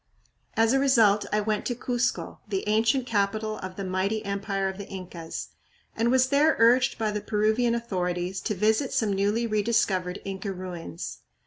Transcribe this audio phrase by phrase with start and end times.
[0.57, 4.79] As a result I went to Cuzco, the ancient capital of the mighty empire of
[4.79, 5.49] the Incas,
[5.95, 10.53] and was there urged by the Peruvian authorities to visit some newly re discovered Inca
[10.53, 11.19] ruins.